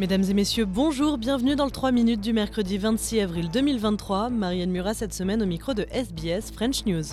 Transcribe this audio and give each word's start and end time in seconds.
Mesdames 0.00 0.24
et 0.30 0.32
messieurs, 0.32 0.64
bonjour, 0.64 1.18
bienvenue 1.18 1.56
dans 1.56 1.66
le 1.66 1.70
3 1.70 1.92
minutes 1.92 2.22
du 2.22 2.32
mercredi 2.32 2.78
26 2.78 3.20
avril 3.20 3.50
2023. 3.50 4.30
Marianne 4.30 4.70
Murat 4.70 4.94
cette 4.94 5.12
semaine 5.12 5.42
au 5.42 5.44
micro 5.44 5.74
de 5.74 5.86
SBS 5.90 6.50
French 6.50 6.86
News. 6.86 7.04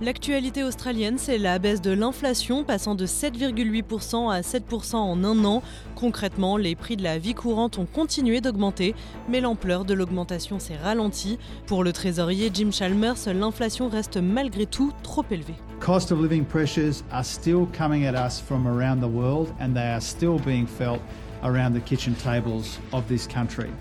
L'actualité 0.00 0.62
australienne, 0.62 1.18
c'est 1.18 1.38
la 1.38 1.58
baisse 1.58 1.80
de 1.80 1.90
l'inflation 1.90 2.62
passant 2.62 2.94
de 2.94 3.06
7,8% 3.06 4.30
à 4.32 4.42
7% 4.42 4.94
en 4.94 5.24
un 5.24 5.44
an. 5.44 5.64
Concrètement, 5.96 6.56
les 6.56 6.76
prix 6.76 6.96
de 6.96 7.02
la 7.02 7.18
vie 7.18 7.34
courante 7.34 7.76
ont 7.78 7.86
continué 7.86 8.40
d'augmenter, 8.40 8.94
mais 9.28 9.40
l'ampleur 9.40 9.84
de 9.84 9.94
l'augmentation 9.94 10.60
s'est 10.60 10.76
ralentie. 10.76 11.40
Pour 11.66 11.82
le 11.82 11.92
trésorier 11.92 12.52
Jim 12.54 12.70
Chalmers, 12.70 13.16
l'inflation 13.34 13.88
reste 13.88 14.18
malgré 14.18 14.64
tout 14.64 14.92
trop 15.02 15.24
élevée. 15.28 15.56
Cost 15.88 16.10
of 16.10 16.20
living 16.20 16.44
pressures 16.44 17.02
are 17.10 17.24
still 17.24 17.64
coming 17.72 18.04
at 18.04 18.14
us 18.14 18.38
from 18.38 18.68
around 18.68 19.00
the 19.00 19.08
world 19.08 19.54
and 19.58 19.74
they 19.74 19.90
are 19.90 20.02
still 20.02 20.38
being 20.40 20.66
felt 20.66 21.00
around 21.42 21.72
the 21.72 21.80
kitchen 21.80 22.14
tables 22.16 22.78
of 22.92 23.08
this 23.08 23.26
country. 23.26 23.72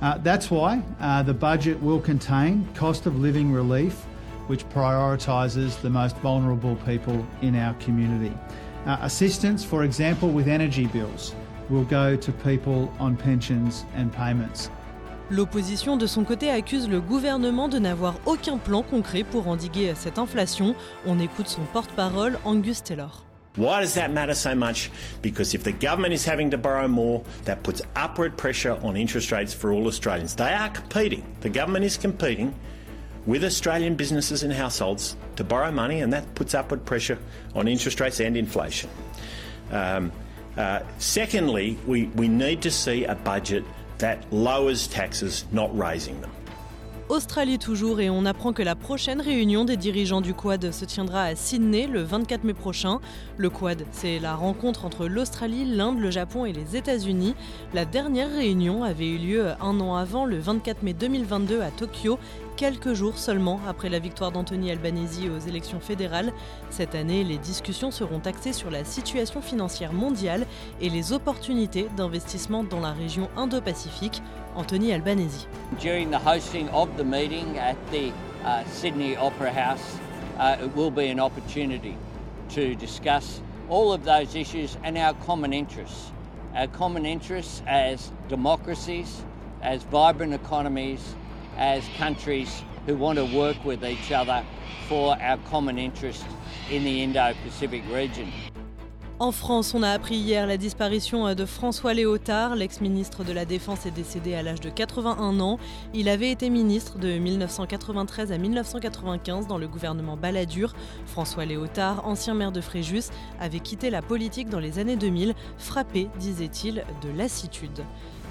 Uh, 0.00 0.16
that's 0.18 0.48
why 0.48 0.80
uh, 1.00 1.24
the 1.24 1.34
budget 1.34 1.82
will 1.82 2.00
contain 2.00 2.64
cost 2.76 3.06
of 3.06 3.18
living 3.18 3.50
relief 3.50 4.04
which 4.46 4.64
prioritises 4.68 5.80
the 5.80 5.90
most 5.90 6.16
vulnerable 6.18 6.76
people 6.86 7.26
in 7.42 7.56
our 7.56 7.74
community. 7.80 8.32
Uh, 8.86 8.98
assistance, 9.00 9.64
for 9.64 9.82
example, 9.82 10.28
with 10.28 10.46
energy 10.46 10.86
bills, 10.86 11.34
will 11.68 11.84
go 11.86 12.14
to 12.14 12.30
people 12.30 12.94
on 13.00 13.16
pensions 13.16 13.84
and 13.96 14.12
payments. 14.12 14.70
L'opposition 15.30 15.96
de 15.96 16.06
son 16.06 16.22
côté 16.22 16.50
accuse 16.50 16.86
le 16.86 17.00
gouvernement 17.00 17.68
de 17.68 17.78
n'avoir 17.78 18.16
aucun 18.26 18.58
plan 18.58 18.82
concret 18.82 19.24
pour 19.24 19.48
endiguer 19.48 19.94
cette 19.94 20.18
inflation. 20.18 20.74
On 21.06 21.18
écoute 21.18 21.48
son 21.48 21.62
porte-parole 21.72 22.38
Angus 22.44 22.82
Taylor. 22.82 23.24
Why 23.56 23.80
does 23.80 23.94
that 23.94 24.08
matter 24.08 24.34
so 24.34 24.54
much? 24.54 24.90
Because 25.22 25.54
if 25.54 25.62
the 25.62 25.72
government 25.72 26.12
is 26.12 26.26
having 26.26 26.50
to 26.50 26.58
borrow 26.58 26.88
more, 26.88 27.22
that 27.44 27.62
puts 27.62 27.80
upward 27.96 28.36
pressure 28.36 28.76
on 28.82 28.96
interest 28.96 29.32
rates 29.32 29.54
for 29.54 29.72
all 29.72 29.86
Australians. 29.86 30.34
They 30.34 30.52
are 30.52 30.68
competing. 30.68 31.22
The 31.40 31.50
government 31.50 31.84
is 31.84 31.96
competing 31.96 32.52
with 33.26 33.44
Australian 33.44 33.94
businesses 33.94 34.42
and 34.42 34.52
households 34.52 35.16
to 35.36 35.44
borrow 35.44 35.70
money, 35.70 36.00
and 36.00 36.12
that 36.12 36.34
puts 36.34 36.54
upward 36.54 36.84
pressure 36.84 37.16
on 37.54 37.68
interest 37.68 38.00
rates 38.00 38.20
and 38.20 38.36
inflation. 38.36 38.90
Um, 39.70 40.12
uh, 40.58 40.80
secondly, 40.98 41.78
we, 41.86 42.08
we 42.16 42.28
need 42.28 42.60
to 42.62 42.70
see 42.70 43.04
a 43.04 43.14
budget 43.14 43.64
that 44.04 44.18
lowers 44.30 44.86
taxes, 44.86 45.46
not 45.50 45.70
raising 45.72 46.20
them. 46.20 46.30
Australie 47.10 47.58
toujours 47.58 48.00
et 48.00 48.08
on 48.08 48.24
apprend 48.24 48.54
que 48.54 48.62
la 48.62 48.74
prochaine 48.74 49.20
réunion 49.20 49.66
des 49.66 49.76
dirigeants 49.76 50.22
du 50.22 50.32
Quad 50.32 50.70
se 50.70 50.84
tiendra 50.86 51.24
à 51.24 51.34
Sydney 51.34 51.86
le 51.86 52.02
24 52.02 52.44
mai 52.44 52.54
prochain. 52.54 52.98
Le 53.36 53.50
Quad, 53.50 53.84
c'est 53.92 54.18
la 54.18 54.34
rencontre 54.34 54.86
entre 54.86 55.06
l'Australie, 55.06 55.66
l'Inde, 55.66 56.00
le 56.00 56.10
Japon 56.10 56.46
et 56.46 56.52
les 56.52 56.76
États-Unis. 56.76 57.34
La 57.74 57.84
dernière 57.84 58.30
réunion 58.30 58.84
avait 58.84 59.08
eu 59.08 59.18
lieu 59.18 59.48
un 59.60 59.80
an 59.80 59.96
avant, 59.96 60.24
le 60.24 60.38
24 60.38 60.82
mai 60.82 60.94
2022 60.94 61.60
à 61.60 61.70
Tokyo, 61.70 62.18
quelques 62.56 62.94
jours 62.94 63.18
seulement 63.18 63.60
après 63.68 63.88
la 63.88 63.98
victoire 63.98 64.32
d'Anthony 64.32 64.70
Albanese 64.70 65.20
aux 65.28 65.48
élections 65.48 65.80
fédérales. 65.80 66.32
Cette 66.70 66.94
année, 66.94 67.24
les 67.24 67.38
discussions 67.38 67.90
seront 67.90 68.20
axées 68.24 68.52
sur 68.52 68.70
la 68.70 68.84
situation 68.84 69.40
financière 69.40 69.92
mondiale 69.92 70.46
et 70.80 70.90
les 70.90 71.12
opportunités 71.12 71.88
d'investissement 71.96 72.64
dans 72.64 72.80
la 72.80 72.92
région 72.92 73.28
Indo-Pacifique. 73.36 74.22
Anthony 74.56 74.92
Albanese. 74.92 75.48
During 75.80 76.10
the 76.10 76.18
hosting 76.18 76.68
of 76.68 76.88
the 76.96 77.04
meeting 77.04 77.58
at 77.58 77.76
the 77.90 78.12
uh, 78.44 78.64
Sydney 78.66 79.16
Opera 79.16 79.50
House, 79.50 79.98
uh, 80.38 80.56
it 80.62 80.76
will 80.76 80.92
be 80.92 81.10
an 81.10 81.18
opportunity 81.18 81.96
to 82.50 82.74
discuss 82.76 83.40
all 83.68 83.92
of 83.92 84.04
those 84.04 84.36
issues 84.36 84.76
and 84.84 84.96
our 84.96 85.14
common 85.26 85.52
interests. 85.52 86.12
Our 86.54 86.68
common 86.68 87.04
interests 87.04 87.62
as 87.66 88.12
democracies, 88.28 89.24
as 89.62 89.82
vibrant 89.82 90.34
economies, 90.34 91.00
as 91.58 91.82
countries 91.98 92.62
who 92.86 92.96
want 92.96 93.16
to 93.16 93.24
work 93.24 93.56
with 93.64 93.84
each 93.84 94.12
other 94.12 94.42
for 94.88 95.16
our 95.20 95.38
common 95.50 95.78
interest 95.78 96.24
in 96.70 96.84
the 96.84 97.02
Indo 97.02 97.34
Pacific 97.44 97.82
region. 97.92 98.28
En 99.20 99.30
France, 99.30 99.74
on 99.74 99.84
a 99.84 99.90
appris 99.90 100.16
hier 100.16 100.44
la 100.44 100.56
disparition 100.56 101.32
de 101.34 101.44
François 101.44 101.94
Léotard. 101.94 102.56
L'ex-ministre 102.56 103.22
de 103.22 103.32
la 103.32 103.44
Défense 103.44 103.86
est 103.86 103.92
décédé 103.92 104.34
à 104.34 104.42
l'âge 104.42 104.60
de 104.60 104.68
81 104.68 105.38
ans. 105.38 105.60
Il 105.94 106.08
avait 106.08 106.32
été 106.32 106.50
ministre 106.50 106.98
de 106.98 107.16
1993 107.16 108.32
à 108.32 108.38
1995 108.38 109.46
dans 109.46 109.56
le 109.56 109.68
gouvernement 109.68 110.16
Balladur. 110.16 110.74
François 111.06 111.44
Léotard, 111.44 112.04
ancien 112.08 112.34
maire 112.34 112.50
de 112.50 112.60
Fréjus, 112.60 113.10
avait 113.38 113.60
quitté 113.60 113.88
la 113.88 114.02
politique 114.02 114.48
dans 114.48 114.58
les 114.58 114.80
années 114.80 114.96
2000, 114.96 115.34
frappé, 115.58 116.08
disait-il, 116.18 116.84
de 117.00 117.16
lassitude. 117.16 117.84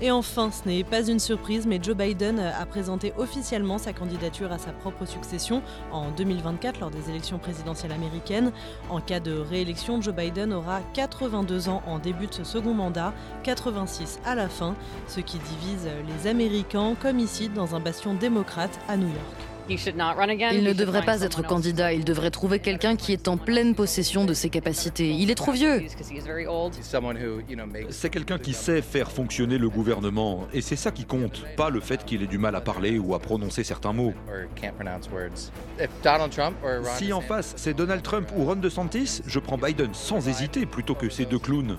Et 0.03 0.11
enfin, 0.11 0.51
ce 0.51 0.67
n'est 0.67 0.83
pas 0.83 1.07
une 1.07 1.21
surprise, 1.21 1.65
mais 1.65 1.79
Joe 1.81 1.95
Biden 1.95 2.37
a 2.37 2.65
présenté 2.65 3.13
officiellement 3.15 3.77
sa 3.77 3.93
candidature 3.93 4.51
à 4.51 4.57
sa 4.57 4.73
propre 4.73 5.05
succession 5.05 5.61
en 5.93 6.11
2024 6.11 6.81
lors 6.81 6.89
des 6.89 7.09
élections 7.09 7.39
présidentielles 7.39 7.93
américaines. 7.93 8.51
En 8.89 8.99
cas 8.99 9.21
de 9.21 9.31
réélection, 9.31 10.01
Joe 10.01 10.13
Biden 10.13 10.51
aura 10.51 10.81
82 10.93 11.69
ans 11.69 11.81
en 11.87 11.99
début 11.99 12.27
de 12.27 12.33
ce 12.33 12.43
second 12.43 12.73
mandat, 12.73 13.13
86 13.43 14.19
à 14.25 14.35
la 14.35 14.49
fin, 14.49 14.75
ce 15.07 15.21
qui 15.21 15.37
divise 15.37 15.87
les 16.05 16.29
Américains 16.29 16.95
comme 17.01 17.19
ici 17.19 17.47
dans 17.47 17.73
un 17.73 17.79
bastion 17.79 18.13
démocrate 18.13 18.77
à 18.89 18.97
New 18.97 19.07
York. 19.07 19.52
Il 19.69 20.63
ne 20.63 20.73
devrait 20.73 21.05
pas 21.05 21.21
être 21.21 21.41
candidat, 21.45 21.93
il 21.93 22.03
devrait 22.03 22.31
trouver 22.31 22.59
quelqu'un 22.59 22.95
qui 22.95 23.13
est 23.13 23.27
en 23.27 23.37
pleine 23.37 23.75
possession 23.75 24.25
de 24.25 24.33
ses 24.33 24.49
capacités. 24.49 25.09
Il 25.11 25.31
est 25.31 25.35
trop 25.35 25.51
vieux. 25.51 25.83
C'est 27.89 28.09
quelqu'un 28.09 28.37
qui 28.37 28.53
sait 28.53 28.81
faire 28.81 29.11
fonctionner 29.11 29.57
le 29.57 29.69
gouvernement, 29.69 30.47
et 30.53 30.61
c'est 30.61 30.75
ça 30.75 30.91
qui 30.91 31.05
compte, 31.05 31.43
pas 31.55 31.69
le 31.69 31.79
fait 31.79 32.03
qu'il 32.05 32.23
ait 32.23 32.27
du 32.27 32.37
mal 32.37 32.55
à 32.55 32.61
parler 32.61 32.99
ou 32.99 33.15
à 33.15 33.19
prononcer 33.19 33.63
certains 33.63 33.93
mots. 33.93 34.13
Si 36.97 37.13
en 37.13 37.21
face 37.21 37.53
c'est 37.55 37.73
Donald 37.73 38.01
Trump 38.01 38.29
ou 38.35 38.45
Ron 38.45 38.55
DeSantis, 38.55 39.21
je 39.25 39.39
prends 39.39 39.57
Biden 39.57 39.93
sans 39.93 40.27
hésiter 40.27 40.65
plutôt 40.65 40.95
que 40.95 41.09
ces 41.09 41.25
deux 41.25 41.39
clowns. 41.39 41.77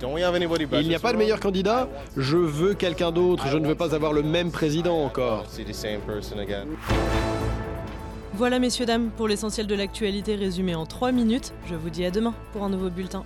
Il 0.00 0.88
n'y 0.88 0.94
a 0.94 0.98
pas 0.98 1.12
de 1.12 1.18
meilleur 1.18 1.40
candidat. 1.40 1.88
Je 2.16 2.36
veux 2.36 2.74
quelqu'un 2.74 3.12
d'autre, 3.12 3.46
je 3.48 3.58
ne 3.58 3.66
veux 3.66 3.74
pas 3.74 3.94
avoir 3.94 4.12
le 4.12 4.22
même 4.22 4.50
président 4.50 5.04
encore. 5.04 5.44
Voilà 8.34 8.58
messieurs 8.58 8.86
dames 8.86 9.10
pour 9.16 9.26
l'essentiel 9.26 9.66
de 9.66 9.74
l'actualité 9.74 10.36
résumé 10.36 10.74
en 10.74 10.86
3 10.86 11.12
minutes. 11.12 11.52
Je 11.66 11.74
vous 11.74 11.90
dis 11.90 12.04
à 12.04 12.10
demain 12.10 12.34
pour 12.52 12.62
un 12.62 12.68
nouveau 12.68 12.90
bulletin. 12.90 13.24